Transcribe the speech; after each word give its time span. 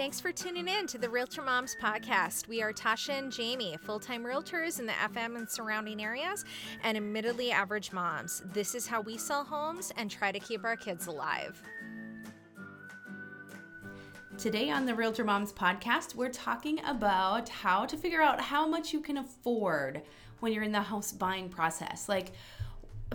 Thanks 0.00 0.18
for 0.18 0.32
tuning 0.32 0.66
in 0.66 0.86
to 0.86 0.96
the 0.96 1.10
Realtor 1.10 1.42
Moms 1.42 1.76
podcast. 1.78 2.48
We 2.48 2.62
are 2.62 2.72
Tasha 2.72 3.18
and 3.18 3.30
Jamie, 3.30 3.76
full 3.82 4.00
time 4.00 4.24
realtors 4.24 4.80
in 4.80 4.86
the 4.86 4.94
FM 4.94 5.36
and 5.36 5.46
surrounding 5.46 6.02
areas, 6.02 6.46
and 6.82 6.96
admittedly 6.96 7.52
average 7.52 7.92
moms. 7.92 8.42
This 8.54 8.74
is 8.74 8.86
how 8.86 9.02
we 9.02 9.18
sell 9.18 9.44
homes 9.44 9.92
and 9.98 10.10
try 10.10 10.32
to 10.32 10.40
keep 10.40 10.64
our 10.64 10.74
kids 10.74 11.06
alive. 11.06 11.62
Today 14.38 14.70
on 14.70 14.86
the 14.86 14.94
Realtor 14.94 15.22
Moms 15.22 15.52
podcast, 15.52 16.14
we're 16.14 16.30
talking 16.30 16.80
about 16.86 17.50
how 17.50 17.84
to 17.84 17.94
figure 17.98 18.22
out 18.22 18.40
how 18.40 18.66
much 18.66 18.94
you 18.94 19.02
can 19.02 19.18
afford 19.18 20.00
when 20.38 20.54
you're 20.54 20.64
in 20.64 20.72
the 20.72 20.80
house 20.80 21.12
buying 21.12 21.50
process. 21.50 22.08
Like, 22.08 22.32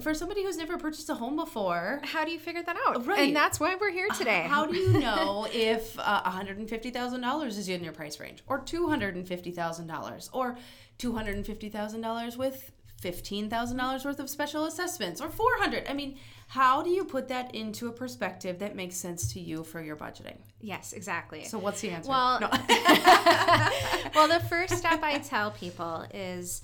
for 0.02 0.14
somebody 0.14 0.44
who's 0.44 0.58
never 0.58 0.78
purchased 0.78 1.10
a 1.10 1.16
home 1.16 1.36
before, 1.36 2.02
How 2.04 2.26
do 2.26 2.32
you 2.32 2.40
figure 2.40 2.62
that 2.64 2.76
out? 2.88 3.06
Right. 3.06 3.28
And 3.28 3.36
that's 3.36 3.60
why 3.60 3.76
we're 3.80 3.92
here 3.92 4.08
today. 4.18 4.42
How 4.48 4.66
do 4.66 4.76
you 4.78 4.94
know 5.00 5.48
if 5.52 5.98
uh, 6.00 6.22
$150,000 6.24 7.48
is 7.48 7.70
in 7.70 7.84
your 7.84 7.94
price 7.94 8.20
range, 8.20 8.44
or 8.48 8.60
$250,000, 8.62 10.30
or 10.34 10.58
$250,000 11.00 12.38
with 12.38 12.72
$15,000 13.02 14.06
worth 14.06 14.20
of 14.20 14.30
special 14.30 14.66
assessments, 14.66 15.22
or 15.22 15.30
400? 15.30 15.86
I 15.90 15.94
mean, 15.94 16.18
how 16.48 16.82
do 16.82 16.90
you 16.90 17.06
put 17.06 17.28
that 17.30 17.54
into 17.56 17.88
a 17.88 17.92
perspective 17.92 18.60
that 18.60 18.76
makes 18.76 18.96
sense 18.96 19.32
to 19.34 19.40
you 19.40 19.64
for 19.64 19.82
your 19.82 19.96
budgeting? 19.96 20.38
yes, 20.62 20.94
exactly. 20.94 21.44
So, 21.46 21.58
what's 21.60 21.82
the 21.82 21.92
answer? 21.92 22.10
Well, 22.10 22.40
No. 22.40 22.50
well, 24.16 24.28
the 24.28 24.44
first 24.50 24.78
step 24.78 25.02
I 25.04 25.20
tell 25.24 25.52
people 25.52 26.06
is 26.14 26.62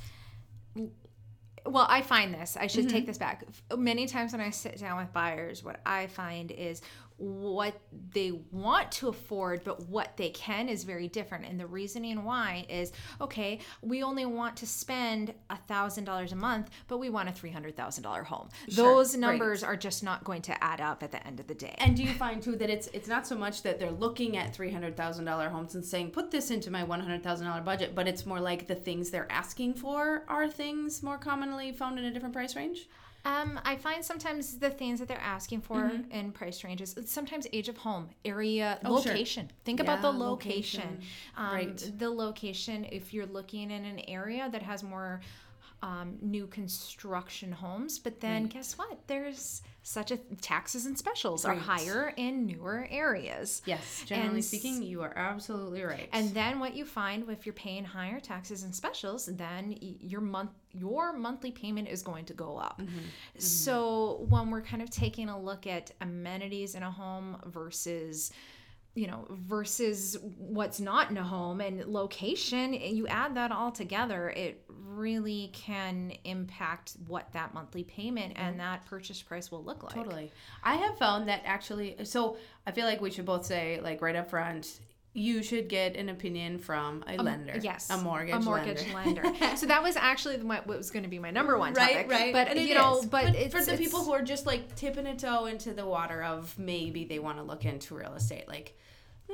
well, 1.66 1.86
I 1.90 2.02
find 2.02 2.34
this, 2.34 2.58
I 2.60 2.68
should 2.68 2.86
Mm-hmm. 2.86 2.94
take 2.96 3.06
this 3.06 3.18
back. 3.18 3.44
Many 3.76 4.08
times 4.08 4.32
when 4.32 4.42
I 4.42 4.50
sit 4.50 4.78
down 4.80 4.98
with 4.98 5.14
buyers, 5.14 5.64
what 5.64 5.80
I 5.86 6.08
find 6.08 6.52
is 6.52 6.82
what 7.22 7.80
they 8.14 8.32
want 8.52 8.92
to 8.92 9.08
afford, 9.10 9.64
but 9.64 9.88
what 9.88 10.18
they 10.18 10.30
can 10.32 10.68
is 10.68 10.84
very 10.84 11.08
different. 11.08 11.46
And 11.46 11.60
the 11.60 11.68
reasoning 11.68 12.24
why 12.24 12.66
is 12.68 12.92
okay, 13.20 13.60
we 13.82 14.02
only 14.02 14.26
want 14.26 14.58
to 14.58 14.68
spend 14.68 15.34
a 15.50 15.58
$1,000 15.70 16.32
a 16.32 16.36
month, 16.36 16.72
but 16.88 16.98
we 16.98 17.10
want 17.10 17.30
a 17.30 17.32
$300,000 17.32 18.26
home. 18.26 18.50
Those 18.70 19.14
right. 19.14 19.20
numbers 19.20 19.64
are 19.64 19.76
just 19.76 20.04
not 20.04 20.24
going 20.24 20.42
to 20.44 20.64
add 20.64 20.82
up 20.82 21.04
at 21.04 21.12
the 21.12 21.26
end 21.26 21.40
of 21.40 21.48
the 21.48 21.54
day. 21.54 21.76
And 21.78 21.96
do 21.96 22.04
you 22.04 22.14
find 22.14 22.42
too 22.42 22.56
that 22.56 22.70
it's 22.70 22.88
it's 22.88 23.08
not 23.08 23.28
so 23.28 23.36
much 23.36 23.62
that 23.64 23.80
they're 23.80 23.92
looking 23.92 24.38
at 24.38 24.54
three 24.54 24.72
hundred 24.72 24.98
thousand 24.98 25.26
dollar 25.26 25.50
homes 25.50 25.76
and 25.76 25.86
saying 25.86 26.12
put 26.12 26.32
this 26.32 26.50
into 26.50 26.72
my 26.72 26.84
one 26.84 27.00
hundred 27.00 27.24
thousand 27.24 27.46
dollar 27.46 27.62
budget, 27.62 27.94
but 27.94 28.08
it's 28.08 28.26
more 28.26 28.40
like 28.40 28.68
the 28.68 28.76
things 28.76 29.12
they're 29.12 29.32
asking 29.32 29.76
for 29.76 30.24
are 30.28 30.50
things 30.50 31.04
more 31.04 31.18
commonly 31.18 31.72
found 31.72 32.00
in 32.00 32.06
a 32.06 32.12
different 32.12 32.34
price 32.34 32.56
range. 32.56 32.88
Um, 33.24 33.60
I 33.64 33.76
find 33.76 34.04
sometimes 34.04 34.58
the 34.58 34.70
things 34.72 35.00
that 35.00 35.08
they're 35.08 35.20
asking 35.22 35.62
for 35.62 35.92
in 36.10 36.32
price 36.32 36.64
ranges, 36.64 36.96
sometimes 37.06 37.46
age 37.54 37.70
of 37.70 37.78
home, 37.78 38.10
area, 38.26 38.80
Mm-hmm. 38.84 38.88
Oh, 38.94 39.02
sure. 39.02 39.12
location. 39.12 39.52
Think 39.64 39.80
about 39.80 40.02
the 40.02 40.12
location. 40.12 40.82
location. 40.82 41.02
Um, 41.38 41.54
Right. 41.54 41.92
The 41.98 42.10
location, 42.10 42.86
if 42.92 43.14
you're 43.14 43.28
looking 43.28 43.70
in 43.72 43.86
an 43.86 44.00
area 44.08 44.50
that 44.52 44.64
has 44.64 44.82
more 44.84 45.22
um, 45.84 46.18
new 46.22 46.46
construction 46.46 47.52
homes, 47.52 47.98
but 47.98 48.20
then 48.20 48.46
guess 48.46 48.78
what? 48.78 49.00
There's 49.08 49.64
such 49.84 50.12
a 50.12 50.18
taxes 50.42 50.86
and 50.86 50.96
specials 50.96 51.44
are 51.44 51.56
higher 51.56 52.14
in 52.18 52.46
newer 52.46 52.88
areas. 52.92 53.64
Yes, 53.66 54.04
generally 54.06 54.36
And 54.36 54.46
speaking, 54.46 54.84
you 54.84 55.02
are 55.02 55.14
absolutely 55.16 55.82
right. 55.82 56.08
And 56.14 56.34
then 56.36 56.60
what 56.60 56.76
you 56.76 56.86
find 56.86 57.28
if 57.30 57.48
you're 57.48 57.54
paying 57.54 57.84
higher 57.84 58.20
taxes 58.20 58.62
and 58.64 58.76
specials, 58.76 59.26
then 59.26 59.76
your 59.82 60.22
month 60.22 60.52
your 60.74 61.14
monthly 61.14 61.52
payment 61.52 61.90
is 61.90 62.02
going 62.04 62.26
to 62.26 62.34
go 62.34 62.58
up. 62.58 62.80
So 63.38 64.26
when 64.30 64.52
we're 64.52 64.62
kind 64.62 64.82
of 64.82 64.90
taking 64.90 65.30
a 65.30 65.40
look 65.40 65.66
at 65.66 65.92
amenities 66.00 66.76
in 66.76 66.84
a 66.84 66.92
home 66.92 67.38
versus 67.46 68.32
you 68.94 69.08
know 69.08 69.26
versus 69.30 70.18
what's 70.38 70.80
not 70.80 71.10
in 71.10 71.18
a 71.18 71.24
home 71.24 71.62
and 71.62 71.86
location 71.86 72.74
you 72.74 73.08
add 73.08 73.36
that 73.36 73.52
all 73.52 73.72
together 73.72 74.30
it 74.32 74.64
really 74.68 75.50
can 75.54 76.12
impact 76.26 76.98
what 77.08 77.32
that 77.34 77.54
monthly 77.54 77.84
payment 77.84 78.34
and 78.36 78.58
mm-hmm. 78.58 78.60
that 78.60 78.86
purchase 78.86 79.22
price 79.22 79.52
will 79.52 79.64
look 79.64 79.84
like 79.84 79.94
Totally. 79.94 80.32
I 80.64 80.76
have 80.76 80.98
found 80.98 81.28
that 81.30 81.42
actually, 81.46 81.96
so 82.04 82.38
I 82.66 82.72
feel 82.72 82.86
like 82.86 83.02
we 83.02 83.12
should 83.12 83.26
both 83.26 83.46
say, 83.46 83.80
like, 83.82 84.02
right 84.02 84.16
up 84.16 84.30
front, 84.30 84.80
you 85.14 85.44
should 85.44 85.68
get 85.68 85.98
an 85.98 86.08
opinion 86.08 86.58
from 86.58 87.04
a 87.06 87.18
lender. 87.22 87.60
Yes, 87.62 87.90
A 87.90 87.98
mortgage 87.98 88.36
a 88.36 88.40
mortgage 88.40 88.86
lender. 88.94 89.24
lender. 89.24 89.56
so 89.58 89.66
that 89.66 89.84
was 89.84 89.98
actually 89.98 90.38
what 90.38 90.66
was 90.68 90.90
going 90.90 91.04
to 91.04 91.10
be 91.10 91.20
my 91.20 91.32
number 91.32 91.58
one 91.58 91.74
topic. 91.74 92.08
But 92.08 92.48
And 92.48 92.60
you 92.62 92.76
know, 92.76 93.00
is. 93.00 93.06
but, 93.08 93.36
it's, 93.36 93.54
for 93.54 93.62
the 93.62 93.74
it's- 93.74 93.80
people 93.80 94.04
who 94.06 94.14
are 94.14 94.22
just 94.22 94.46
like 94.46 94.74
tipping 94.76 95.08
a 95.08 95.16
toe 95.18 95.48
into 95.48 95.74
the 95.74 95.86
water 95.86 96.24
of 96.24 96.58
maybe 96.58 97.04
they 97.04 97.20
want 97.20 97.38
to 97.40 97.44
look 97.44 97.66
into 97.66 97.94
real 97.96 98.14
estate, 98.14 98.48
like, 98.48 98.78
eh, 99.30 99.34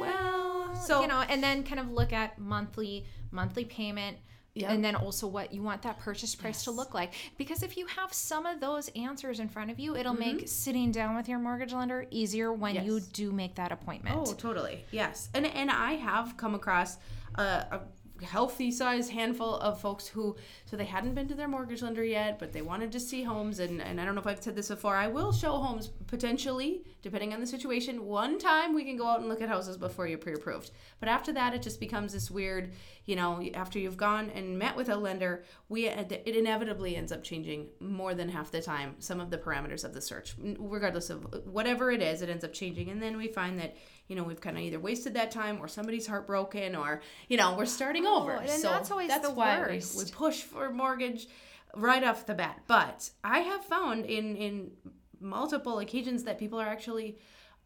well, 0.00 0.74
so 0.76 1.00
you 1.00 1.08
know, 1.08 1.22
and 1.28 1.42
then 1.42 1.64
kind 1.64 1.80
of 1.80 1.90
look 1.90 2.12
at 2.12 2.38
monthly 2.38 3.04
monthly 3.32 3.64
payment. 3.64 4.18
Yep. 4.56 4.70
And 4.70 4.84
then 4.84 4.96
also 4.96 5.26
what 5.26 5.52
you 5.52 5.62
want 5.62 5.82
that 5.82 5.98
purchase 6.00 6.34
price 6.34 6.64
to 6.64 6.70
look 6.70 6.94
like. 6.94 7.12
Because 7.36 7.62
if 7.62 7.76
you 7.76 7.86
have 7.86 8.12
some 8.12 8.46
of 8.46 8.58
those 8.58 8.88
answers 8.96 9.38
in 9.38 9.48
front 9.48 9.70
of 9.70 9.78
you, 9.78 9.94
it'll 9.94 10.14
make 10.14 10.48
sitting 10.48 10.90
down 10.90 11.14
with 11.14 11.28
your 11.28 11.38
mortgage 11.38 11.74
lender 11.74 12.06
easier 12.10 12.52
when 12.52 12.74
you 12.84 12.96
Mm-hmm. 12.96 13.10
Do 13.12 13.32
make 13.32 13.56
that 13.56 13.72
appointment. 13.72 14.16
Oh, 14.18 14.32
totally. 14.32 14.84
Yes. 14.90 15.28
And 15.34 15.44
and 15.46 15.70
I 15.70 15.92
have 15.92 16.36
come 16.36 16.54
across 16.54 16.96
a, 17.34 17.42
a 17.42 17.80
healthy 18.22 18.70
sized 18.70 19.10
handful 19.10 19.56
of 19.56 19.80
folks 19.80 20.06
who 20.06 20.36
so 20.64 20.76
they 20.76 20.84
hadn't 20.84 21.14
been 21.14 21.28
to 21.28 21.34
their 21.34 21.48
mortgage 21.48 21.82
lender 21.82 22.04
yet, 22.04 22.38
but 22.38 22.52
they 22.52 22.62
wanted 22.62 22.92
to 22.92 23.00
see 23.00 23.22
homes 23.22 23.58
and, 23.58 23.80
and 23.80 24.00
I 24.00 24.04
don't 24.04 24.14
know 24.14 24.20
if 24.20 24.26
I've 24.26 24.42
said 24.42 24.56
this 24.56 24.68
before. 24.68 24.96
I 24.96 25.06
will 25.06 25.32
show 25.32 25.52
homes 25.52 25.88
potentially, 26.06 26.84
depending 27.02 27.32
on 27.32 27.40
the 27.40 27.46
situation. 27.46 28.04
One 28.04 28.38
time 28.38 28.74
we 28.74 28.84
can 28.84 28.96
go 28.96 29.06
out 29.06 29.20
and 29.20 29.28
look 29.28 29.40
at 29.40 29.48
houses 29.48 29.76
before 29.76 30.06
you're 30.06 30.18
pre-approved. 30.18 30.70
But 31.00 31.08
after 31.08 31.32
that 31.32 31.54
it 31.54 31.62
just 31.62 31.80
becomes 31.80 32.12
this 32.12 32.30
weird, 32.30 32.72
you 33.04 33.16
know, 33.16 33.42
after 33.54 33.78
you've 33.78 33.96
gone 33.96 34.30
and 34.34 34.58
met 34.58 34.76
with 34.76 34.88
a 34.88 34.96
lender, 34.96 35.44
we 35.68 35.88
uh, 35.88 36.04
it 36.08 36.36
inevitably 36.36 36.96
ends 36.96 37.12
up 37.12 37.22
changing 37.22 37.68
more 37.80 38.14
than 38.14 38.28
half 38.28 38.50
the 38.50 38.60
time 38.60 38.96
some 38.98 39.20
of 39.20 39.30
the 39.30 39.38
parameters 39.38 39.84
of 39.84 39.94
the 39.94 40.00
search. 40.00 40.34
Regardless 40.58 41.10
of 41.10 41.26
uh, 41.26 41.38
whatever 41.44 41.90
it 41.90 42.02
is, 42.02 42.22
it 42.22 42.28
ends 42.28 42.44
up 42.44 42.52
changing 42.52 42.90
and 42.90 43.02
then 43.02 43.16
we 43.16 43.28
find 43.28 43.58
that 43.58 43.76
you 44.08 44.16
know 44.16 44.22
we've 44.22 44.40
kind 44.40 44.56
of 44.56 44.62
either 44.62 44.78
wasted 44.78 45.14
that 45.14 45.30
time 45.30 45.58
or 45.60 45.68
somebody's 45.68 46.06
heartbroken 46.06 46.74
or 46.74 47.00
you 47.28 47.36
know 47.36 47.54
we're 47.56 47.66
starting 47.66 48.04
oh, 48.06 48.22
over. 48.22 48.32
and 48.32 48.50
so 48.50 48.68
that's 48.68 48.90
always 48.90 49.08
that's 49.08 49.26
the 49.26 49.34
why 49.34 49.58
we- 49.60 49.74
worst. 49.74 49.96
we, 49.96 50.10
push 50.10 50.42
for 50.42 50.70
mortgage 50.70 51.28
right 51.74 52.04
off 52.04 52.26
the 52.26 52.34
bat. 52.34 52.60
But 52.66 53.10
i 53.22 53.40
have 53.40 53.64
found 53.64 54.06
in 54.06 54.36
in 54.36 54.70
multiple 55.20 55.78
occasions 55.78 56.24
that 56.24 56.38
people 56.38 56.60
are 56.60 56.66
actually 56.66 57.18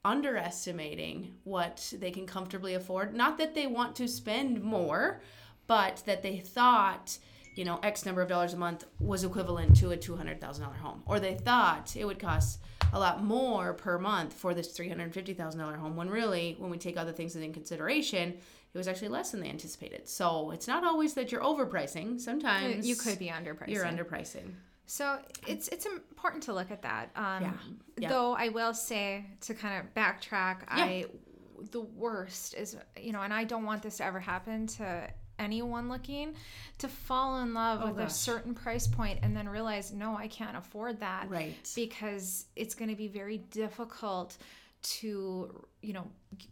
underestimating 0.05 1.35
what 1.45 1.93
they 1.99 2.11
can 2.11 2.27
comfortably 2.27 2.75
afford. 2.75 3.15
Not 3.15 3.37
that 3.37 3.55
they 3.55 3.67
want 3.67 3.97
to 3.97 4.09
spend 4.09 4.63
more 4.63 5.21
but 5.67 6.03
that 6.05 6.21
they 6.23 6.39
thought 6.39 7.17
you 7.55 7.65
know 7.65 7.79
x 7.85 8.05
number 8.05 8.21
of 8.23 8.29
dollars 8.29 8.55
a 8.55 8.57
month 8.57 8.85
was 8.99 9.23
equivalent 9.23 9.77
to 9.77 9.93
a 9.93 9.97
$200000 9.97 10.77
home. 10.79 11.03
Or 11.07 11.21
they 11.21 11.35
thought 11.35 11.95
it 11.97 12.05
would 12.05 12.19
cost 12.19 12.61
a 12.93 12.99
lot 12.99 13.23
more 13.23 13.73
per 13.75 13.99
month 13.99 14.33
for 14.33 14.55
this 14.55 14.77
$350,000 14.79 15.77
home 15.77 15.97
when 15.97 16.11
really 16.11 16.57
when 16.59 16.71
we 16.71 16.79
take 16.79 16.97
other 16.97 17.13
things 17.13 17.37
into 17.37 17.49
consideration 17.53 18.35
it 18.73 18.79
was 18.79 18.87
actually 18.87 19.09
less 19.09 19.33
than 19.33 19.41
they 19.41 19.49
anticipated. 19.49 20.09
So 20.09 20.53
it's 20.53 20.69
not 20.69 20.85
always 20.85 21.15
that 21.15 21.33
you're 21.33 21.41
overpricing. 21.41 22.21
Sometimes 22.21 22.87
you 22.87 22.95
could 22.95 23.19
be 23.19 23.27
underpricing. 23.27 23.69
You're 23.69 23.85
underpricing. 23.85 24.53
So 24.87 25.19
it's 25.47 25.69
it's 25.69 25.87
important 25.87 26.45
to 26.45 26.53
look 26.53 26.71
at 26.71 26.83
that. 26.83 27.11
Um, 27.17 27.43
Yeah. 27.43 27.53
Yeah. 27.99 28.09
Though 28.09 28.33
I 28.33 28.49
will 28.49 28.75
say 28.75 29.27
to 29.43 29.55
kind 29.55 29.81
of 29.81 29.93
backtrack, 29.95 30.63
I 30.69 31.07
the 31.73 31.81
worst 31.81 32.55
is 32.55 32.77
you 32.97 33.13
know, 33.13 33.23
and 33.23 33.35
I 33.35 33.45
don't 33.45 33.65
want 33.65 33.83
this 33.83 33.97
to 33.99 34.05
ever 34.05 34.21
happen 34.21 34.67
to 34.69 35.09
anyone 35.41 35.89
looking 35.89 36.35
to 36.79 36.89
fall 36.89 37.41
in 37.41 37.55
love 37.55 37.81
oh, 37.83 37.89
with 37.89 37.99
a 37.99 38.05
Oh, 38.05 38.09
certain 38.09 38.55
price 38.55 38.87
point 38.87 39.21
and 39.23 39.37
then 39.37 39.49
realize 39.49 39.93
no, 39.93 40.17
I 40.17 40.29
can't 40.29 40.57
afford 40.57 41.01
that. 41.01 41.29
Right. 41.29 41.55
Because 41.75 42.47
it's 42.55 42.75
going 42.75 42.91
to 42.91 42.97
be 42.97 43.09
very 43.09 43.39
difficult 43.39 44.37
to 44.83 45.67
you 45.83 45.93
know 45.93 46.07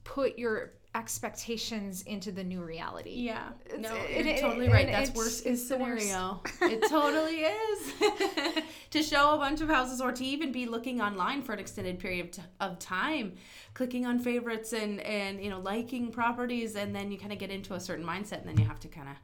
put 0.04 0.38
your 0.38 0.72
expectations 0.94 2.02
into 2.02 2.32
the 2.32 2.42
new 2.44 2.62
reality. 2.62 3.10
Yeah. 3.16 3.48
No, 3.78 3.94
it- 3.94 4.24
you're 4.24 4.34
it- 4.34 4.40
totally 4.40 4.64
and 4.66 4.74
right. 4.74 4.86
That's 4.86 5.12
worst 5.14 5.44
case 5.44 5.60
it's 5.60 5.68
the 5.68 5.78
worst. 5.78 6.06
scenario. 6.06 6.40
it 6.62 6.88
totally 6.88 7.42
is. 7.42 8.62
to 8.90 9.02
show 9.02 9.34
a 9.34 9.38
bunch 9.38 9.60
of 9.60 9.68
houses 9.68 10.00
or 10.00 10.12
to 10.12 10.24
even 10.24 10.52
be 10.52 10.66
looking 10.66 11.00
online 11.00 11.42
for 11.42 11.52
an 11.52 11.58
extended 11.58 11.98
period 11.98 12.26
of, 12.26 12.30
t- 12.32 12.42
of 12.60 12.78
time, 12.78 13.34
clicking 13.74 14.06
on 14.06 14.18
favorites 14.18 14.72
and 14.72 15.00
and 15.00 15.42
you 15.42 15.50
know 15.50 15.60
liking 15.60 16.10
properties 16.10 16.74
and 16.76 16.94
then 16.94 17.10
you 17.12 17.18
kind 17.18 17.32
of 17.32 17.38
get 17.38 17.50
into 17.50 17.74
a 17.74 17.80
certain 17.80 18.04
mindset 18.04 18.40
and 18.40 18.48
then 18.48 18.58
you 18.58 18.64
have 18.64 18.80
to 18.80 18.88
kind 18.88 19.08
of 19.08 19.14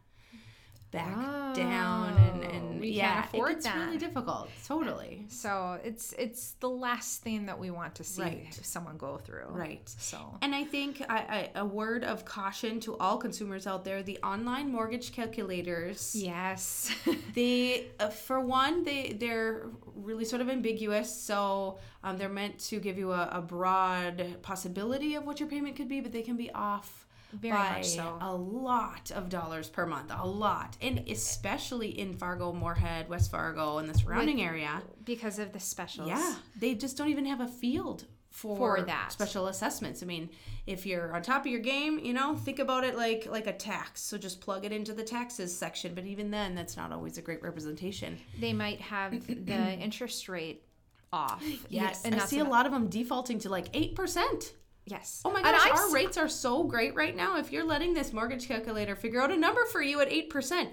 back 0.95 1.17
Oh, 1.17 1.55
down 1.55 2.17
and, 2.19 2.45
and 2.55 2.81
we 2.81 2.89
yeah, 2.91 3.15
can't 3.23 3.27
afford 3.27 3.51
it 3.53 3.63
gets 3.65 3.77
really 3.77 3.99
difficult. 3.99 4.49
Totally. 4.67 5.27
So 5.29 5.79
it's 5.85 6.13
it's 6.25 6.53
the 6.65 6.69
last 6.87 7.23
thing 7.23 7.47
that 7.47 7.59
we 7.59 7.71
want 7.71 7.93
to 7.97 8.05
see 8.05 8.23
Right. 8.23 8.59
someone 8.63 8.97
go 8.97 9.19
through. 9.19 9.49
Right. 9.51 9.87
So 10.11 10.19
And 10.43 10.55
I 10.55 10.65
think 10.65 10.93
I, 11.09 11.51
I, 11.55 11.61
a 11.65 11.65
word 11.65 12.03
of 12.05 12.25
caution 12.25 12.81
to 12.87 12.97
all 12.99 13.17
consumers 13.19 13.67
out 13.67 13.85
there: 13.85 14.03
the 14.03 14.19
online 14.23 14.71
mortgage 14.73 15.13
calculators. 15.13 16.15
yes. 16.15 16.91
They, 17.35 17.87
uh, 17.99 18.09
for 18.11 18.39
one, 18.41 18.85
they 18.85 19.17
they're 19.19 19.67
really 20.09 20.25
sort 20.25 20.41
of 20.43 20.49
ambiguous. 20.49 21.11
So 21.15 21.79
um, 22.05 22.17
they're 22.19 22.29
meant 22.43 22.59
to 22.71 22.79
give 22.81 22.97
you 22.99 23.13
a, 23.13 23.29
a 23.33 23.41
broad 23.43 24.17
possibility 24.43 25.15
of 25.17 25.27
what 25.27 25.41
your 25.41 25.49
payment 25.49 25.75
could 25.77 25.89
be, 25.89 26.01
but 26.01 26.13
they 26.13 26.23
can 26.23 26.37
be 26.37 26.51
off 26.53 27.07
Very 27.35 27.53
by 27.55 27.71
much 27.77 27.87
so. 27.89 28.19
a 28.21 28.35
lot 28.35 29.11
of 29.11 29.29
dollars 29.29 29.69
per 29.69 29.87
month, 29.87 30.11
a 30.17 30.27
lot, 30.27 30.77
and 30.81 31.01
especially 31.09 31.99
in 31.99 32.15
Fargo, 32.15 32.53
Moorhead, 32.53 33.09
West 33.09 33.31
Fargo, 33.31 33.79
and 33.79 33.89
the 33.89 33.95
surrounding 33.99 34.41
area. 34.43 34.83
because 35.05 35.39
of 35.39 35.53
the 35.53 35.61
specials. 35.61 36.09
Yeah, 36.09 36.35
they 36.59 36.75
just 36.75 36.97
don't 36.97 37.09
even 37.09 37.27
have 37.27 37.41
a 37.41 37.49
field 37.49 38.05
for, 38.31 38.57
For 38.57 38.83
that. 38.83 39.13
special 39.13 39.47
assessments. 39.47 40.03
I 40.03 40.07
mean, 40.07 40.29
if 40.67 40.85
you're 40.87 41.15
on 41.15 41.23
top 41.23 41.43
of 41.43 41.47
your 41.47 41.61
game, 41.61 42.01
you 42.01 42.13
know, 42.13 42.35
think 42.35 42.59
about 42.59 42.83
it 42.83 42.97
like 42.97 43.27
like 43.31 43.47
a 43.47 43.53
tax. 43.53 44.01
So 44.03 44.19
just 44.19 44.41
plug 44.41 44.65
it 44.65 44.73
into 44.73 44.93
the 44.93 45.05
taxes 45.05 45.57
section. 45.57 45.95
But 45.95 46.05
even 46.05 46.31
then, 46.33 46.55
that's 46.57 46.77
not 46.77 46.91
always 46.91 47.17
a 47.17 47.23
great 47.23 47.43
representation. 47.43 48.19
They 48.41 48.53
might 48.53 48.81
have 48.81 49.13
the 49.27 49.35
interest 49.81 50.29
rate 50.29 50.65
off. 51.13 51.45
Yes, 51.69 52.05
and 52.05 52.15
I 52.17 52.19
see 52.27 52.41
a 52.41 52.45
lot 52.45 52.67
of 52.67 52.73
them 52.73 52.89
defaulting 52.89 53.39
to 53.41 53.49
like 53.49 53.67
eight 53.73 53.95
percent. 53.95 54.53
Yes. 54.87 55.23
Oh 55.25 55.31
my 55.33 55.41
gosh, 55.43 55.67
our 55.71 55.87
s- 55.87 55.93
rates 55.95 56.17
are 56.19 56.29
so 56.29 56.63
great 56.65 56.95
right 56.95 57.17
now. 57.17 57.39
If 57.39 57.51
you're 57.53 57.65
letting 57.65 57.95
this 57.95 58.13
mortgage 58.13 58.47
calculator 58.47 58.95
figure 58.95 59.21
out 59.23 59.31
a 59.33 59.37
number 59.37 59.65
for 59.67 59.81
you 59.81 60.01
at 60.01 60.09
eight 60.13 60.29
percent, 60.29 60.71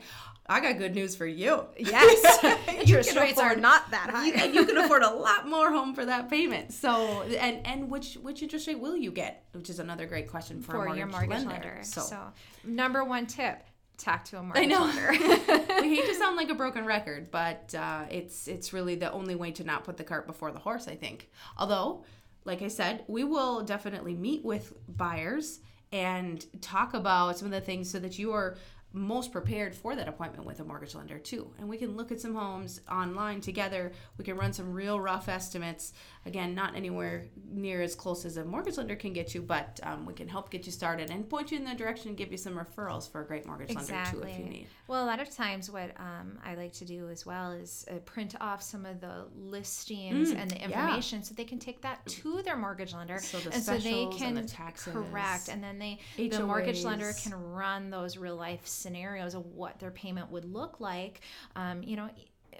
I 0.47 0.59
got 0.59 0.77
good 0.77 0.93
news 0.95 1.15
for 1.15 1.25
you. 1.25 1.65
Yes. 1.77 2.43
Interest 2.67 3.15
rates 3.15 3.39
are 3.39 3.55
not 3.55 3.89
that 3.91 4.09
high. 4.09 4.27
you, 4.27 4.33
and 4.33 4.53
you 4.53 4.65
can 4.65 4.77
afford 4.77 5.03
a 5.03 5.09
lot 5.13 5.47
more 5.47 5.71
home 5.71 5.93
for 5.95 6.05
that 6.05 6.29
payment. 6.29 6.73
So, 6.73 7.21
and 7.21 7.65
and 7.65 7.89
which 7.89 8.15
which 8.15 8.43
interest 8.43 8.67
rate 8.67 8.79
will 8.79 8.97
you 8.97 9.11
get? 9.11 9.45
Which 9.53 9.69
is 9.69 9.79
another 9.79 10.05
great 10.07 10.27
question 10.29 10.61
for, 10.61 10.71
a 10.71 10.73
for 10.73 10.77
mortgage 10.85 10.97
your 10.97 11.07
mortgage 11.07 11.29
lender. 11.45 11.51
lender. 11.53 11.79
So, 11.83 12.01
So, 12.01 12.19
number 12.65 13.05
one 13.05 13.27
tip: 13.27 13.63
talk 13.97 14.25
to 14.25 14.39
a 14.39 14.43
mortgage 14.43 14.63
I 14.63 14.65
know. 14.65 14.81
lender. 14.83 15.81
we 15.81 15.95
hate 15.95 16.05
to 16.07 16.15
sound 16.15 16.35
like 16.35 16.49
a 16.49 16.55
broken 16.55 16.83
record, 16.85 17.31
but 17.31 17.73
uh, 17.73 18.03
it's 18.09 18.49
it's 18.49 18.73
really 18.73 18.95
the 18.95 19.09
only 19.13 19.35
way 19.35 19.51
to 19.51 19.63
not 19.63 19.85
put 19.85 19.95
the 19.95 20.03
cart 20.03 20.27
before 20.27 20.51
the 20.51 20.59
horse. 20.59 20.89
I 20.89 20.95
think. 20.95 21.29
Although, 21.57 22.03
like 22.45 22.61
I 22.61 22.67
said, 22.67 23.03
we 23.07 23.23
will 23.23 23.61
definitely 23.63 24.15
meet 24.15 24.43
with 24.43 24.73
buyers 24.87 25.59
and 25.91 26.45
talk 26.61 26.93
about 26.93 27.37
some 27.37 27.47
of 27.47 27.51
the 27.51 27.61
things 27.61 27.89
so 27.89 27.99
that 27.99 28.17
you 28.17 28.31
are 28.33 28.57
most 28.93 29.31
prepared 29.31 29.73
for 29.73 29.95
that 29.95 30.07
appointment 30.07 30.45
with 30.45 30.59
a 30.59 30.63
mortgage 30.63 30.95
lender 30.95 31.17
too. 31.17 31.49
And 31.59 31.69
we 31.69 31.77
can 31.77 31.95
look 31.95 32.11
at 32.11 32.19
some 32.19 32.35
homes 32.35 32.81
online 32.91 33.41
together. 33.41 33.93
We 34.17 34.25
can 34.25 34.35
run 34.37 34.51
some 34.53 34.73
real 34.73 34.99
rough 34.99 35.29
estimates. 35.29 35.93
Again, 36.25 36.53
not 36.53 36.75
anywhere 36.75 37.25
near 37.49 37.81
as 37.81 37.95
close 37.95 38.25
as 38.25 38.37
a 38.37 38.43
mortgage 38.43 38.77
lender 38.77 38.95
can 38.95 39.13
get 39.13 39.33
you, 39.33 39.41
but 39.41 39.79
um, 39.83 40.05
we 40.05 40.13
can 40.13 40.27
help 40.27 40.51
get 40.51 40.65
you 40.65 40.71
started 40.71 41.09
and 41.09 41.29
point 41.29 41.51
you 41.51 41.57
in 41.57 41.65
the 41.65 41.73
direction 41.73 42.09
and 42.09 42.17
give 42.17 42.31
you 42.31 42.37
some 42.37 42.53
referrals 42.53 43.09
for 43.09 43.21
a 43.21 43.25
great 43.25 43.45
mortgage 43.45 43.73
lender 43.73 44.03
too 44.11 44.21
if 44.21 44.37
you 44.37 44.45
need. 44.45 44.67
Well, 44.87 45.03
a 45.03 45.07
lot 45.07 45.21
of 45.21 45.33
times, 45.33 45.71
what 45.71 45.91
um, 45.97 46.37
I 46.45 46.55
like 46.55 46.73
to 46.73 46.85
do 46.85 47.09
as 47.09 47.25
well 47.25 47.51
is 47.53 47.85
uh, 47.89 47.95
print 47.99 48.35
off 48.41 48.61
some 48.61 48.85
of 48.85 48.99
the 48.99 49.25
listings 49.35 50.31
and 50.31 50.51
the 50.51 50.57
yeah. 50.57 50.65
information, 50.65 51.23
so 51.23 51.33
they 51.33 51.45
can 51.45 51.59
take 51.59 51.81
that 51.81 52.05
to 52.07 52.41
their 52.41 52.57
mortgage 52.57 52.93
lender, 52.93 53.19
So 53.19 53.39
the 53.39 53.53
and 53.53 53.63
so 53.63 53.77
they 53.77 54.07
can 54.07 54.37
and 54.37 54.45
the 54.45 54.51
taxes. 54.51 54.93
correct, 54.93 55.47
and 55.47 55.63
then 55.63 55.79
they 55.79 55.99
the 56.17 56.45
mortgage 56.45 56.83
lender 56.83 57.13
can 57.13 57.33
run 57.33 57.89
those 57.89 58.17
real 58.17 58.35
life 58.35 58.67
scenarios 58.81 59.33
of 59.35 59.45
what 59.45 59.79
their 59.79 59.91
payment 59.91 60.31
would 60.31 60.45
look 60.45 60.79
like. 60.79 61.21
Um, 61.55 61.83
you 61.83 61.95
know. 61.95 62.09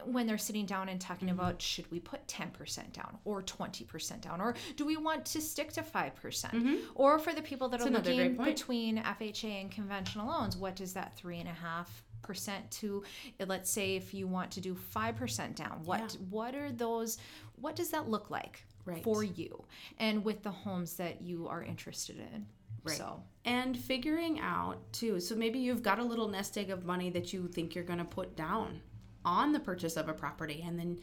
When 0.06 0.26
they're 0.26 0.38
sitting 0.38 0.66
down 0.66 0.88
and 0.90 1.00
talking 1.00 1.28
Mm-hmm. 1.28 1.40
about 1.40 1.62
should 1.62 1.92
we 1.92 2.00
put 2.00 2.26
10% 2.26 2.92
down 2.94 3.18
or 3.26 3.44
20% 3.44 4.22
down 4.22 4.40
or 4.42 4.56
do 4.78 4.84
we 4.86 4.96
want 4.98 5.26
to 5.26 5.42
stick 5.42 5.72
to 5.74 5.82
5%? 5.84 6.16
percent 6.16 6.80
Or 6.96 7.20
for 7.20 7.34
the 7.34 7.42
people 7.42 7.68
that 7.70 7.82
That's 7.82 7.90
are 7.90 7.94
looking 7.94 8.38
between 8.38 8.98
FHA 9.04 9.62
and 9.62 9.70
conventional 9.70 10.28
loans, 10.28 10.56
what 10.58 10.76
does 10.78 10.94
that 10.94 11.16
three 11.18 11.40
and 11.40 11.48
a 11.50 11.54
half 11.54 12.04
percent 12.24 12.72
to 12.80 13.04
let's 13.46 13.70
say 13.70 13.96
if 13.96 14.14
you 14.14 14.28
want 14.28 14.50
to 14.52 14.62
do 14.62 14.76
five 14.76 15.18
percent 15.18 15.56
down 15.58 15.82
what 15.84 16.00
Yeah. 16.00 16.20
what 16.30 16.56
are 16.56 16.72
those 16.72 17.18
what 17.56 17.76
does 17.76 17.90
that 17.90 18.08
look 18.10 18.30
like 18.32 18.64
Right. 18.86 19.04
for 19.04 19.24
you 19.24 19.66
and 20.00 20.24
with 20.24 20.42
the 20.42 20.52
homes 20.52 20.96
that 20.96 21.22
you 21.22 21.48
are 21.48 21.64
interested 21.64 22.18
in 22.18 22.48
Right. 22.84 22.98
so 22.98 23.22
and 23.46 23.78
figuring 23.78 24.40
out 24.40 24.92
too 24.92 25.20
so 25.20 25.36
maybe 25.36 25.60
you've 25.60 25.84
got 25.84 26.00
a 26.00 26.04
little 26.04 26.28
nest 26.28 26.58
egg 26.58 26.70
of 26.70 26.86
money 26.86 27.10
that 27.12 27.34
you 27.34 27.48
think 27.48 27.76
you're 27.76 27.84
going 27.84 28.00
to 28.00 28.06
put 28.06 28.36
down 28.36 28.82
on 29.26 29.52
the 29.52 29.60
purchase 29.60 29.98
of 29.98 30.10
a 30.10 30.14
property 30.14 30.64
and 30.66 30.80
then 30.80 30.98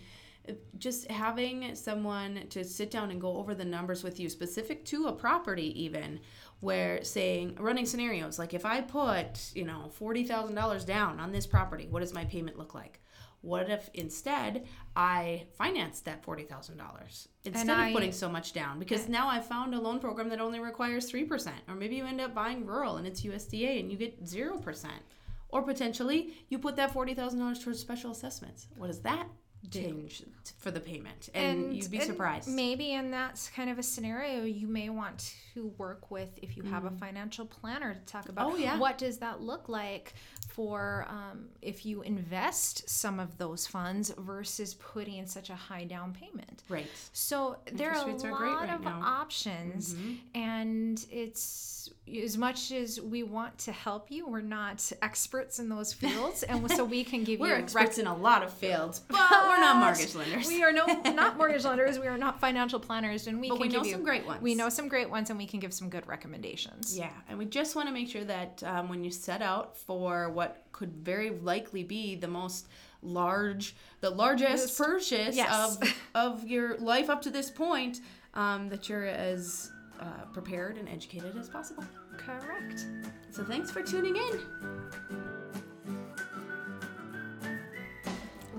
uh, 0.48 0.52
just 0.78 1.08
having 1.10 1.74
someone 1.74 2.40
to 2.50 2.64
sit 2.64 2.90
down 2.90 3.10
and 3.10 3.20
go 3.20 3.36
over 3.36 3.54
the 3.54 3.64
numbers 3.64 4.02
with 4.02 4.18
you 4.18 4.28
specific 4.28 4.84
to 4.86 5.06
a 5.06 5.12
property 5.12 5.80
even 5.82 6.20
where 6.60 7.02
saying 7.04 7.56
running 7.60 7.86
scenarios 7.86 8.38
like 8.38 8.54
if 8.54 8.64
i 8.64 8.80
put 8.80 9.52
you 9.54 9.64
know 9.64 9.90
$40000 10.00 10.84
down 10.86 11.20
on 11.20 11.32
this 11.32 11.46
property 11.46 11.86
what 11.88 12.00
does 12.00 12.12
my 12.12 12.24
payment 12.24 12.58
look 12.58 12.74
like 12.74 13.00
what 13.40 13.70
if 13.70 13.88
instead 13.94 14.66
I 14.96 15.44
financed 15.56 16.04
that 16.06 16.22
forty 16.24 16.42
thousand 16.44 16.76
dollars 16.78 17.28
instead 17.44 17.70
I- 17.70 17.88
of 17.88 17.94
putting 17.94 18.12
so 18.12 18.28
much 18.28 18.52
down? 18.52 18.78
Because 18.78 19.08
now 19.08 19.28
I've 19.28 19.46
found 19.46 19.74
a 19.74 19.80
loan 19.80 20.00
program 20.00 20.28
that 20.30 20.40
only 20.40 20.60
requires 20.60 21.08
three 21.10 21.24
percent, 21.24 21.56
or 21.68 21.74
maybe 21.74 21.96
you 21.96 22.04
end 22.04 22.20
up 22.20 22.34
buying 22.34 22.66
rural 22.66 22.96
and 22.96 23.06
it's 23.06 23.22
USDA 23.22 23.80
and 23.80 23.90
you 23.90 23.96
get 23.96 24.26
zero 24.26 24.58
percent, 24.58 25.02
or 25.50 25.62
potentially 25.62 26.34
you 26.48 26.58
put 26.58 26.76
that 26.76 26.92
forty 26.92 27.14
thousand 27.14 27.38
dollars 27.38 27.60
towards 27.60 27.78
special 27.78 28.10
assessments. 28.10 28.66
What 28.76 28.88
does 28.88 29.00
that 29.00 29.28
change 29.70 30.22
for 30.58 30.70
the 30.70 30.80
payment? 30.80 31.28
And, 31.34 31.74
you'd 31.76 31.90
be 31.90 31.98
and 31.98 32.06
surprised. 32.06 32.48
maybe 32.48 32.92
in 32.92 33.10
that 33.10 33.50
kind 33.54 33.68
of 33.70 33.78
a 33.78 33.82
scenario 33.82 34.44
you 34.44 34.66
may 34.68 34.88
want 34.88 35.34
to 35.54 35.68
work 35.78 36.10
with 36.10 36.38
if 36.42 36.56
you 36.56 36.62
have 36.64 36.84
a 36.84 36.90
financial 36.90 37.44
planner 37.46 37.94
to 37.94 38.00
talk 38.12 38.28
about 38.28 38.48
Mm. 38.48 38.52
Oh, 38.52 38.56
yeah. 38.56 38.78
what 38.78 38.96
does 38.98 39.18
that 39.18 39.40
look 39.42 39.68
like 39.68 40.14
for 40.48 41.06
um, 41.08 41.48
if 41.60 41.84
you 41.84 42.02
invest 42.02 42.88
some 42.88 43.18
of 43.20 43.36
those 43.38 43.66
funds 43.66 44.12
versus 44.18 44.74
putting 44.74 45.16
in 45.16 45.26
such 45.26 45.50
a 45.50 45.54
high 45.54 45.84
down 45.84 46.12
payment 46.14 46.62
right. 46.68 46.86
So 47.12 47.58
there 47.72 47.92
are 47.92 48.02
a 48.04 48.06
rates 48.06 48.24
are 48.24 48.30
great 48.32 48.50
lot 48.52 48.60
right 48.68 48.74
of 48.74 48.82
now. 48.82 48.90
Mm-hmm. 48.92 49.04
options, 49.04 49.94
and 50.34 51.04
it's 51.10 51.90
as 52.22 52.36
much 52.36 52.72
as 52.72 53.00
we 53.00 53.22
want 53.22 53.58
to 53.58 53.72
help 53.72 54.10
you, 54.10 54.26
we're 54.26 54.40
not 54.40 54.90
experts 55.02 55.58
in 55.58 55.68
those 55.68 55.92
fields, 55.92 56.42
and 56.42 56.70
so 56.70 56.84
we 56.84 57.04
can 57.04 57.24
give 57.24 57.40
We're 57.40 57.56
you 57.56 57.62
experts 57.62 57.98
in 57.98 58.06
a 58.06 58.16
lot 58.16 58.42
of 58.42 58.52
fields, 58.52 59.00
but 59.08 59.18
we're 59.18 59.60
not 59.60 59.76
mortgage 59.76 60.14
lenders. 60.14 60.46
We 60.46 60.62
are 60.62 60.72
no 60.72 60.86
not 61.12 61.36
mortgage 61.36 61.64
lenders. 61.64 61.98
We 61.98 62.06
are 62.06 62.18
not 62.18 62.40
financial 62.40 62.80
planners, 62.80 63.26
and 63.26 63.40
we 63.40 63.48
But 63.48 63.56
can 63.56 63.62
we 63.62 63.68
know 63.68 63.78
give 63.80 63.86
you 63.86 63.92
some 63.92 64.04
great 64.04 64.26
ones. 64.26 64.42
We 64.42 64.54
know 64.54 64.68
some 64.68 64.88
great 64.88 65.10
ones, 65.10 65.30
and 65.30 65.38
we 65.38 65.46
can 65.46 65.60
give 65.60 65.72
some 65.72 65.88
good 65.88 66.06
recommendations. 66.06 66.96
Yeah, 66.96 67.10
and 67.28 67.38
we 67.38 67.44
just 67.44 67.76
want 67.76 67.88
to 67.88 67.92
make 67.92 68.08
sure 68.08 68.24
that 68.24 68.62
um, 68.64 68.88
when 68.88 69.04
you 69.04 69.10
set 69.10 69.42
out 69.42 69.76
for 69.76 70.30
what 70.30 70.64
could 70.72 70.92
very 70.96 71.30
likely 71.30 71.84
be 71.84 72.14
the 72.14 72.28
most 72.28 72.66
large, 73.02 73.76
the 74.00 74.10
largest 74.10 74.76
purchase 74.76 75.36
yes. 75.36 75.76
of 75.76 75.96
of 76.14 76.44
your 76.46 76.76
life 76.78 77.10
up 77.10 77.22
to 77.22 77.30
this 77.30 77.50
point, 77.50 78.00
um, 78.34 78.68
that 78.68 78.88
you're 78.88 79.04
as 79.06 79.70
uh, 80.00 80.24
prepared 80.32 80.76
and 80.76 80.88
educated 80.88 81.36
as 81.36 81.48
possible. 81.48 81.84
Correct. 82.16 82.86
So 83.30 83.44
thanks 83.44 83.70
for 83.70 83.82
tuning 83.82 84.16
in. 84.16 84.40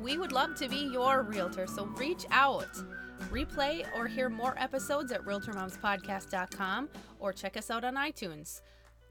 We 0.02 0.18
would 0.18 0.32
love 0.32 0.56
to 0.56 0.68
be 0.68 0.90
your 0.92 1.24
realtor, 1.24 1.68
so 1.68 1.86
reach 1.86 2.26
out. 2.32 2.70
Replay 3.32 3.86
or 3.96 4.08
hear 4.08 4.30
more 4.30 4.56
episodes 4.58 5.12
at 5.12 5.24
RealtorMomsPodcast.com 5.24 6.90
or 7.20 7.34
check 7.34 7.58
us 7.58 7.70
out 7.70 7.84
on 7.84 7.96
iTunes. 7.96 8.62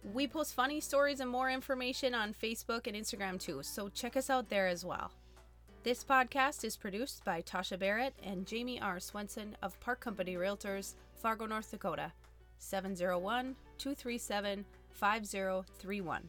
We 0.02 0.26
post 0.26 0.54
funny 0.54 0.80
stories 0.80 1.20
and 1.20 1.30
more 1.30 1.50
information 1.50 2.14
on 2.14 2.32
Facebook 2.32 2.86
and 2.86 2.96
Instagram 2.96 3.38
too, 3.38 3.62
so 3.62 3.88
check 3.88 4.16
us 4.16 4.30
out 4.30 4.48
there 4.48 4.66
as 4.66 4.84
well. 4.84 5.12
This 5.84 6.02
podcast 6.02 6.64
is 6.64 6.76
produced 6.76 7.24
by 7.24 7.40
Tasha 7.40 7.78
Barrett 7.78 8.12
and 8.24 8.44
Jamie 8.46 8.80
R. 8.80 8.98
Swenson 8.98 9.56
of 9.62 9.78
Park 9.78 10.00
Company 10.00 10.34
Realtors, 10.34 10.94
Fargo, 11.14 11.46
North 11.46 11.70
Dakota. 11.70 12.12
701 12.58 13.54
237 13.78 14.64
5031. 14.90 16.28